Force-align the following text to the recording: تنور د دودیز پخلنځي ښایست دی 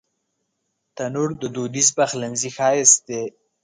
تنور 0.95 1.29
د 1.41 1.43
دودیز 1.55 1.87
پخلنځي 1.97 2.49
ښایست 2.57 2.99
دی 3.07 3.23